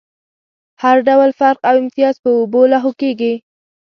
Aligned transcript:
هر 0.83 0.97
ډول 1.07 1.29
فرق 1.39 1.59
او 1.69 1.75
امتياز 1.83 2.15
په 2.23 2.29
اوبو 2.39 2.61
لاهو 2.71 2.91
کېږي. 3.01 3.33